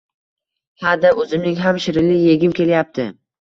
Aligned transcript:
Ha-da, 0.85 1.11
o`zimning 1.23 1.59
ham 1.67 1.83
shirinlik 1.85 2.25
egim 2.33 2.57
kelyapti 2.63 3.09